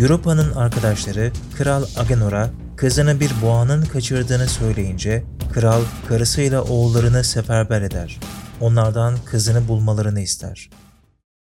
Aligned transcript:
Europa'nın 0.00 0.52
arkadaşları 0.52 1.32
Kral 1.58 1.84
Agenor'a 1.96 2.50
kızını 2.76 3.20
bir 3.20 3.30
boğanın 3.42 3.84
kaçırdığını 3.84 4.48
söyleyince 4.48 5.24
kral 5.52 5.82
karısıyla 6.08 6.62
oğullarını 6.62 7.24
seferber 7.24 7.82
eder. 7.82 8.20
Onlardan 8.60 9.18
kızını 9.24 9.68
bulmalarını 9.68 10.20
ister. 10.20 10.70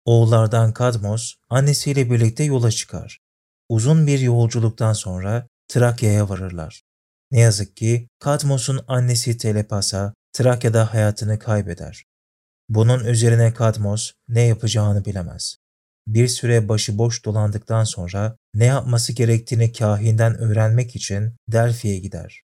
Oğullardan 0.05 0.73
Kadmos 0.73 1.33
annesiyle 1.49 2.12
birlikte 2.12 2.44
yola 2.44 2.71
çıkar. 2.71 3.19
Uzun 3.69 4.08
bir 4.08 4.19
yolculuktan 4.19 4.93
sonra 4.93 5.47
Trakya'ya 5.67 6.29
varırlar. 6.29 6.83
Ne 7.31 7.39
yazık 7.39 7.77
ki 7.77 8.07
Kadmos'un 8.19 8.79
annesi 8.87 9.37
Telepasa 9.37 10.13
Trakya'da 10.33 10.93
hayatını 10.93 11.39
kaybeder. 11.39 12.03
Bunun 12.69 13.05
üzerine 13.05 13.53
Kadmos 13.53 14.12
ne 14.27 14.41
yapacağını 14.41 15.05
bilemez. 15.05 15.64
Bir 16.08 16.27
süre 16.27 16.70
başıboş 16.70 17.25
dolandıktan 17.25 17.84
sonra 17.84 18.38
ne 18.53 18.66
yapması 18.66 19.13
gerektiğini 19.13 19.71
kahinden 19.71 20.38
öğrenmek 20.38 20.95
için 20.95 21.34
Delphi'ye 21.48 21.99
gider. 21.99 22.41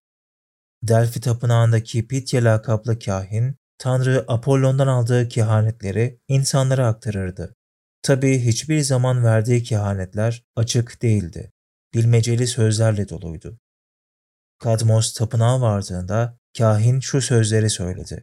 Delphi 0.82 1.20
tapınağındaki 1.20 2.06
Pitya 2.06 2.44
lakaplı 2.44 2.98
kahin, 2.98 3.56
Tanrı 3.78 4.24
Apollon'dan 4.28 4.86
aldığı 4.86 5.28
kehanetleri 5.28 6.20
insanlara 6.28 6.86
aktarırdı. 6.86 7.54
Tabi 8.02 8.38
hiçbir 8.38 8.80
zaman 8.80 9.24
verdiği 9.24 9.62
kehanetler 9.62 10.42
açık 10.56 11.02
değildi. 11.02 11.50
Bilmeceli 11.94 12.46
sözlerle 12.46 13.08
doluydu. 13.08 13.58
Kadmos 14.58 15.12
tapınağa 15.12 15.60
vardığında 15.60 16.38
kahin 16.58 17.00
şu 17.00 17.20
sözleri 17.20 17.70
söyledi. 17.70 18.22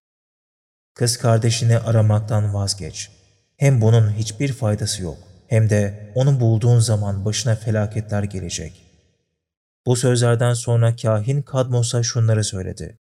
Kız 0.96 1.18
kardeşini 1.18 1.80
aramaktan 1.80 2.54
vazgeç. 2.54 3.12
Hem 3.58 3.82
bunun 3.82 4.12
hiçbir 4.12 4.54
faydası 4.54 5.04
yok 5.04 5.29
hem 5.50 5.70
de 5.70 6.12
onu 6.16 6.40
bulduğun 6.40 6.80
zaman 6.80 7.26
başına 7.26 7.56
felaketler 7.56 8.24
gelecek. 8.24 8.86
Bu 9.86 9.96
sözlerden 9.96 10.54
sonra 10.54 10.96
kahin 10.96 11.42
Kadmos'a 11.42 12.04
şunları 12.04 12.44
söyledi. 12.44 12.98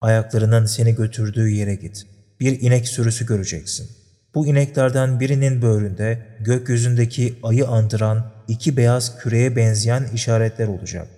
Ayaklarının 0.00 0.66
seni 0.66 0.94
götürdüğü 0.94 1.48
yere 1.48 1.74
git. 1.74 2.06
Bir 2.40 2.60
inek 2.60 2.88
sürüsü 2.88 3.26
göreceksin. 3.26 3.90
Bu 4.34 4.46
ineklerden 4.46 5.20
birinin 5.20 5.62
böğründe 5.62 6.26
gökyüzündeki 6.40 7.38
ayı 7.42 7.68
andıran 7.68 8.32
iki 8.48 8.76
beyaz 8.76 9.18
küreye 9.18 9.56
benzeyen 9.56 10.04
işaretler 10.14 10.68
olacak. 10.68 11.08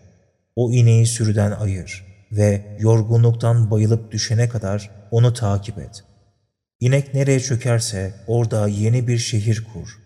O 0.56 0.73
ineği 0.73 1.06
sürüden 1.06 1.50
ayır 1.50 2.05
ve 2.33 2.77
yorgunluktan 2.80 3.70
bayılıp 3.70 4.12
düşene 4.12 4.48
kadar 4.48 4.91
onu 5.11 5.34
takip 5.34 5.78
et. 5.78 6.05
İnek 6.80 7.14
nereye 7.14 7.41
çökerse 7.41 8.14
orada 8.27 8.69
yeni 8.69 9.08
bir 9.08 9.19
şehir 9.19 9.67
kur. 9.73 10.00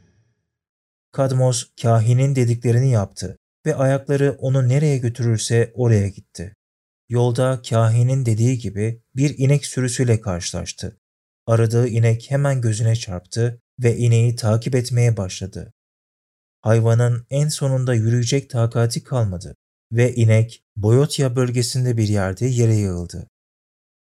Kadmos 1.15 1.65
kahinin 1.83 2.37
dediklerini 2.37 2.91
yaptı 2.91 3.39
ve 3.67 3.75
ayakları 3.77 4.37
onu 4.39 4.69
nereye 4.69 4.99
götürürse 4.99 5.73
oraya 5.75 6.09
gitti. 6.09 6.55
Yolda 7.09 7.63
kahinin 7.69 8.27
dediği 8.27 8.59
gibi 8.59 9.03
bir 9.17 9.39
inek 9.39 9.67
sürüsüyle 9.67 10.21
karşılaştı. 10.21 11.01
Aradığı 11.47 11.89
inek 11.89 12.31
hemen 12.31 12.61
gözüne 12.61 12.97
çarptı 12.97 13.61
ve 13.83 13.97
ineği 13.97 14.37
takip 14.37 14.75
etmeye 14.75 15.17
başladı. 15.17 15.73
Hayvanın 16.61 17.27
en 17.31 17.49
sonunda 17.49 17.95
yürüyecek 17.95 18.51
takati 18.51 19.05
kalmadı 19.05 19.57
ve 19.93 20.15
inek 20.15 20.65
Boyotya 20.77 21.37
bölgesinde 21.37 21.97
bir 21.97 22.09
yerde 22.09 22.47
yere 22.47 22.75
yığıldı. 22.75 23.29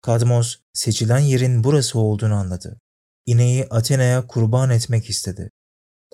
Kadmos 0.01 0.55
seçilen 0.73 1.19
yerin 1.19 1.63
burası 1.63 1.99
olduğunu 1.99 2.33
anladı. 2.33 2.79
İneği 3.25 3.65
Athena'ya 3.69 4.27
kurban 4.27 4.69
etmek 4.69 5.09
istedi. 5.09 5.51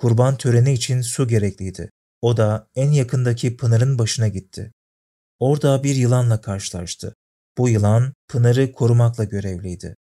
Kurban 0.02 0.38
töreni 0.38 0.74
için 0.74 1.02
su 1.02 1.28
gerekliydi. 1.28 1.90
O 2.22 2.38
da 2.38 2.68
en 2.76 2.92
yakındaki 2.92 3.58
pınarın 3.58 4.00
başına 4.00 4.28
gitti. 4.28 4.72
Orada 5.40 5.84
bir 5.84 5.96
yılanla 5.96 6.42
karşılaştı. 6.42 7.16
Bu 7.58 7.70
yılan 7.70 8.14
pınarı 8.28 8.72
korumakla 8.72 9.24
görevliydi. 9.24 9.96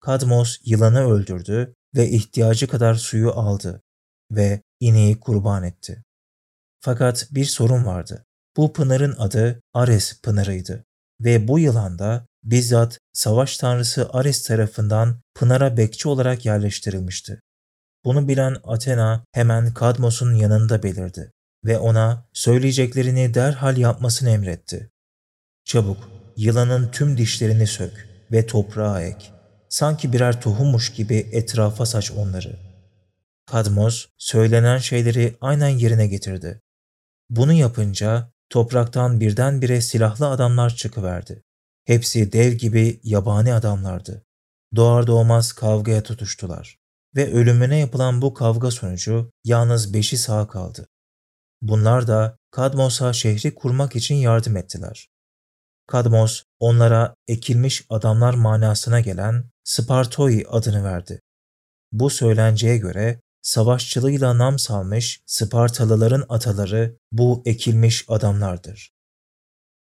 Kadmos 0.00 0.58
yılanı 0.64 1.12
öldürdü 1.12 1.74
ve 1.94 2.10
ihtiyacı 2.10 2.66
kadar 2.68 2.94
suyu 2.94 3.30
aldı 3.30 3.82
ve 4.30 4.62
ineği 4.80 5.20
kurban 5.20 5.64
etti. 5.64 6.02
Fakat 6.80 7.28
bir 7.30 7.44
sorun 7.44 7.84
vardı. 7.84 8.24
Bu 8.56 8.72
pınarın 8.72 9.14
adı 9.18 9.60
Ares 9.74 10.20
pınarıydı 10.20 10.84
ve 11.20 11.48
bu 11.48 11.58
yılan 11.58 11.98
da 11.98 12.26
bizzat 12.42 12.98
savaş 13.12 13.56
tanrısı 13.58 14.10
Ares 14.12 14.46
tarafından 14.46 15.20
pınara 15.34 15.76
bekçi 15.76 16.08
olarak 16.08 16.46
yerleştirilmişti. 16.46 17.40
Bunu 18.04 18.28
bilen 18.28 18.56
Athena 18.64 19.24
hemen 19.32 19.74
Kadmos'un 19.74 20.34
yanında 20.34 20.82
belirdi 20.82 21.32
ve 21.64 21.78
ona 21.78 22.28
söyleyeceklerini 22.32 23.34
derhal 23.34 23.76
yapmasını 23.76 24.30
emretti. 24.30 24.90
Çabuk 25.64 26.10
yılanın 26.36 26.90
tüm 26.90 27.18
dişlerini 27.18 27.66
sök 27.66 28.08
ve 28.32 28.46
toprağa 28.46 29.00
ek. 29.00 29.26
Sanki 29.68 30.12
birer 30.12 30.40
tohummuş 30.40 30.92
gibi 30.92 31.28
etrafa 31.32 31.86
saç 31.86 32.10
onları. 32.10 32.56
Kadmos 33.46 34.06
söylenen 34.18 34.78
şeyleri 34.78 35.36
aynen 35.40 35.68
yerine 35.68 36.06
getirdi. 36.06 36.60
Bunu 37.30 37.52
yapınca 37.52 38.32
topraktan 38.50 39.20
birdenbire 39.20 39.80
silahlı 39.80 40.28
adamlar 40.28 40.74
çıkıverdi. 40.74 41.42
Hepsi 41.84 42.32
dev 42.32 42.52
gibi 42.52 43.00
yabani 43.02 43.54
adamlardı. 43.54 44.24
Doğar 44.76 45.06
doğmaz 45.06 45.52
kavgaya 45.52 46.02
tutuştular 46.02 46.83
ve 47.16 47.32
ölümüne 47.32 47.78
yapılan 47.78 48.22
bu 48.22 48.34
kavga 48.34 48.70
sonucu 48.70 49.30
yalnız 49.44 49.94
beşi 49.94 50.18
sağ 50.18 50.48
kaldı. 50.48 50.86
Bunlar 51.62 52.06
da 52.06 52.36
Kadmos'a 52.50 53.12
şehri 53.12 53.54
kurmak 53.54 53.96
için 53.96 54.14
yardım 54.14 54.56
ettiler. 54.56 55.08
Kadmos 55.86 56.42
onlara 56.60 57.14
ekilmiş 57.28 57.86
adamlar 57.90 58.34
manasına 58.34 59.00
gelen 59.00 59.44
Spartoi 59.64 60.44
adını 60.48 60.84
verdi. 60.84 61.20
Bu 61.92 62.10
söylenceye 62.10 62.78
göre 62.78 63.20
savaşçılığıyla 63.42 64.38
nam 64.38 64.58
salmış 64.58 65.20
Spartalıların 65.26 66.24
ataları 66.28 66.96
bu 67.12 67.42
ekilmiş 67.46 68.04
adamlardır. 68.08 68.90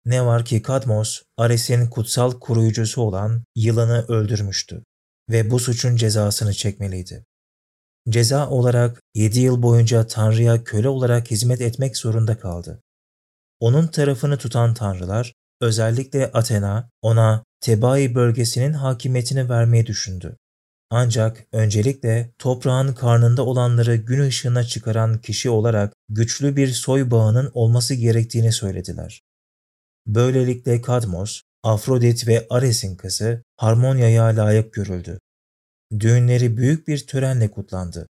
Ne 0.05 0.25
var 0.25 0.45
ki 0.45 0.63
Kadmos, 0.63 1.23
Ares'in 1.37 1.87
kutsal 1.87 2.33
koruyucusu 2.41 3.03
olan 3.03 3.45
yılanı 3.55 4.05
öldürmüştü 4.09 4.83
ve 5.31 5.51
bu 5.51 5.59
suçun 5.59 5.97
cezasını 5.97 6.55
çekmeliydi. 6.55 7.25
Ceza 8.09 8.51
olarak 8.51 9.03
7 9.15 9.41
yıl 9.41 9.63
boyunca 9.63 10.07
Tanrı'ya 10.07 10.65
köle 10.65 10.89
olarak 10.89 11.31
hizmet 11.31 11.61
etmek 11.61 11.97
zorunda 11.97 12.39
kaldı. 12.39 12.83
Onun 13.61 13.87
tarafını 13.87 14.37
tutan 14.37 14.75
tanrılar, 14.75 15.33
özellikle 15.61 16.33
Athena, 16.33 16.91
ona 17.03 17.45
Tebai 17.61 18.15
bölgesinin 18.15 18.73
hakimiyetini 18.73 19.49
vermeyi 19.49 19.87
düşündü. 19.87 20.37
Ancak 20.91 21.47
öncelikle 21.53 22.33
toprağın 22.39 22.95
karnında 22.95 23.47
olanları 23.47 23.97
gün 23.97 24.21
ışığına 24.21 24.65
çıkaran 24.65 25.21
kişi 25.21 25.51
olarak 25.51 25.95
güçlü 26.09 26.57
bir 26.57 26.69
soy 26.69 27.11
bağının 27.11 27.51
olması 27.55 27.95
gerektiğini 27.95 28.53
söylediler. 28.53 29.23
Böylelikle 30.07 30.83
Kadmos, 30.83 31.43
Afrodit 31.67 32.27
ve 32.27 32.47
Ares'in 32.51 32.97
kızı 32.97 33.43
Harmonya'ya 33.57 34.25
layık 34.25 34.73
görüldü. 34.73 35.19
Düğünleri 36.01 36.57
büyük 36.57 36.89
bir 36.89 37.07
törenle 37.07 37.51
kutlandı. 37.51 38.07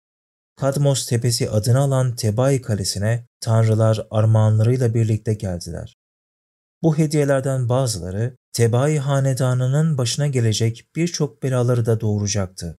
Kadmos 0.56 1.08
Tepesi 1.08 1.50
adını 1.50 1.80
alan 1.80 2.16
Tebai 2.16 2.62
Kalesi'ne 2.62 3.26
tanrılar 3.40 4.08
armağanlarıyla 4.12 4.94
birlikte 4.94 5.34
geldiler. 5.34 5.96
Bu 6.84 6.98
hediyelerden 6.98 7.70
bazıları 7.70 8.38
Tebai 8.54 8.98
hanedanının 8.98 9.98
başına 9.98 10.28
gelecek 10.28 10.88
birçok 10.96 11.44
belaları 11.44 11.86
da 11.86 12.02
doğuracaktı. 12.02 12.78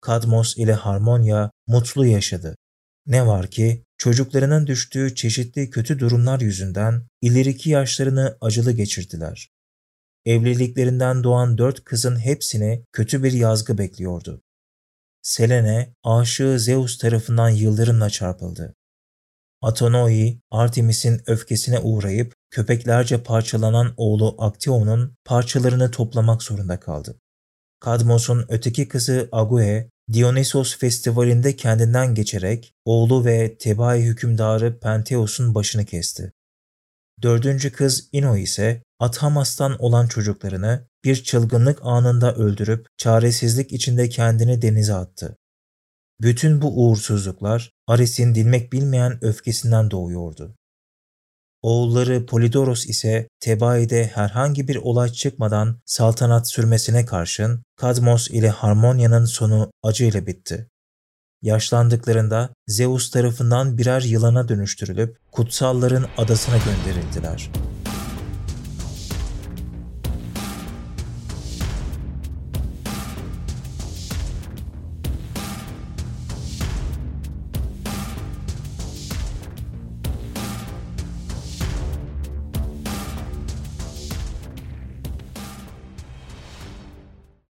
Kadmos 0.00 0.56
ile 0.56 0.72
Harmonya 0.72 1.50
mutlu 1.66 2.06
yaşadı. 2.06 2.56
Ne 3.06 3.26
var 3.26 3.50
ki 3.50 3.84
çocuklarının 3.98 4.66
düştüğü 4.66 5.14
çeşitli 5.14 5.70
kötü 5.70 5.98
durumlar 5.98 6.40
yüzünden 6.40 7.06
ileriki 7.22 7.70
yaşlarını 7.70 8.38
acılı 8.40 8.72
geçirdiler. 8.72 9.48
Evliliklerinden 10.26 11.24
doğan 11.24 11.58
dört 11.58 11.84
kızın 11.84 12.16
hepsini 12.16 12.84
kötü 12.92 13.22
bir 13.22 13.32
yazgı 13.32 13.78
bekliyordu. 13.78 14.42
Selene, 15.22 15.94
aşığı 16.04 16.60
Zeus 16.60 16.98
tarafından 16.98 17.48
yıldırımla 17.48 18.10
çarpıldı. 18.10 18.74
Atonoi, 19.62 20.40
Artemis'in 20.50 21.20
öfkesine 21.26 21.78
uğrayıp 21.78 22.34
köpeklerce 22.50 23.22
parçalanan 23.22 23.94
oğlu 23.96 24.34
Aktion'un 24.38 25.16
parçalarını 25.24 25.90
toplamak 25.90 26.42
zorunda 26.42 26.80
kaldı. 26.80 27.18
Kadmos'un 27.80 28.46
öteki 28.48 28.88
kızı 28.88 29.28
Ague, 29.32 29.90
Dionysos 30.12 30.78
festivalinde 30.78 31.56
kendinden 31.56 32.14
geçerek 32.14 32.74
oğlu 32.84 33.24
ve 33.24 33.56
Tebai 33.58 34.02
hükümdarı 34.02 34.78
Penteos'un 34.80 35.54
başını 35.54 35.84
kesti. 35.84 36.32
Dördüncü 37.22 37.72
kız 37.72 38.08
Ino 38.12 38.36
ise 38.36 38.82
Athamas'tan 39.02 39.76
olan 39.78 40.06
çocuklarını 40.06 40.86
bir 41.04 41.24
çılgınlık 41.24 41.78
anında 41.82 42.34
öldürüp 42.34 42.86
çaresizlik 42.98 43.72
içinde 43.72 44.08
kendini 44.08 44.62
denize 44.62 44.94
attı. 44.94 45.36
Bütün 46.20 46.62
bu 46.62 46.84
uğursuzluklar 46.84 47.70
Ares'in 47.86 48.34
dinmek 48.34 48.72
bilmeyen 48.72 49.24
öfkesinden 49.24 49.90
doğuyordu. 49.90 50.54
Oğulları 51.62 52.26
Polidoros 52.26 52.86
ise 52.86 53.28
Tebai'de 53.40 54.06
herhangi 54.06 54.68
bir 54.68 54.76
olay 54.76 55.12
çıkmadan 55.12 55.80
saltanat 55.86 56.50
sürmesine 56.50 57.06
karşın 57.06 57.62
Kadmos 57.76 58.30
ile 58.30 58.48
Harmonya'nın 58.48 59.24
sonu 59.24 59.70
acıyla 59.82 60.26
bitti. 60.26 60.68
Yaşlandıklarında 61.42 62.50
Zeus 62.66 63.10
tarafından 63.10 63.78
birer 63.78 64.02
yılana 64.02 64.48
dönüştürülüp 64.48 65.18
kutsalların 65.32 66.06
adasına 66.16 66.56
gönderildiler. 66.56 67.50